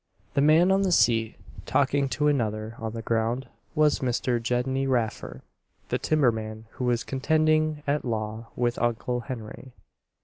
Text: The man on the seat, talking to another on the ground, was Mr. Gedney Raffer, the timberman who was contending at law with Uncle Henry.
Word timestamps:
The 0.33 0.41
man 0.41 0.71
on 0.71 0.81
the 0.81 0.91
seat, 0.91 1.35
talking 1.67 2.09
to 2.09 2.27
another 2.27 2.73
on 2.79 2.93
the 2.93 3.03
ground, 3.03 3.47
was 3.75 3.99
Mr. 3.99 4.41
Gedney 4.41 4.87
Raffer, 4.87 5.43
the 5.89 5.99
timberman 5.99 6.65
who 6.71 6.85
was 6.85 7.03
contending 7.03 7.83
at 7.85 8.03
law 8.03 8.47
with 8.55 8.79
Uncle 8.81 9.19
Henry. 9.19 9.73